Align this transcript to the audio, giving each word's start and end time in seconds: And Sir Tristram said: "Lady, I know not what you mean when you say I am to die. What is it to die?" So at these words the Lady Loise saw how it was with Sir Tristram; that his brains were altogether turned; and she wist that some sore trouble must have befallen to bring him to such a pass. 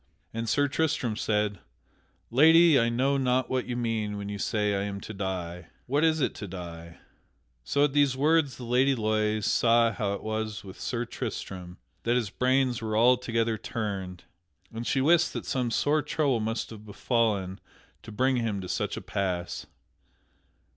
And 0.33 0.49
Sir 0.49 0.67
Tristram 0.67 1.15
said: 1.15 1.59
"Lady, 2.31 2.79
I 2.79 2.89
know 2.89 3.17
not 3.17 3.51
what 3.51 3.67
you 3.67 3.77
mean 3.77 4.17
when 4.17 4.29
you 4.29 4.39
say 4.39 4.73
I 4.73 4.81
am 4.81 4.99
to 5.01 5.13
die. 5.13 5.67
What 5.85 6.03
is 6.03 6.21
it 6.21 6.33
to 6.37 6.47
die?" 6.47 6.97
So 7.63 7.83
at 7.83 7.93
these 7.93 8.17
words 8.17 8.57
the 8.57 8.63
Lady 8.63 8.95
Loise 8.95 9.45
saw 9.45 9.91
how 9.91 10.13
it 10.13 10.23
was 10.23 10.63
with 10.63 10.79
Sir 10.79 11.05
Tristram; 11.05 11.77
that 12.01 12.15
his 12.15 12.31
brains 12.31 12.81
were 12.81 12.97
altogether 12.97 13.59
turned; 13.59 14.23
and 14.73 14.87
she 14.87 15.01
wist 15.01 15.33
that 15.33 15.45
some 15.45 15.69
sore 15.69 16.01
trouble 16.01 16.39
must 16.39 16.71
have 16.71 16.83
befallen 16.83 17.59
to 18.01 18.11
bring 18.11 18.37
him 18.37 18.59
to 18.61 18.67
such 18.67 18.97
a 18.97 19.01
pass. 19.01 19.67